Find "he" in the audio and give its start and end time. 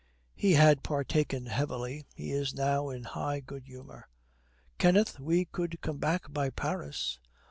0.33-0.53, 2.15-2.31